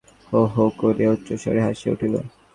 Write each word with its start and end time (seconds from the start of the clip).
হো 0.29 0.39
হো 0.53 0.63
করিয়া 0.79 1.09
উচ্চস্বরে 1.15 1.61
হাসিয়া 1.67 1.91
উঠিল। 1.95 2.13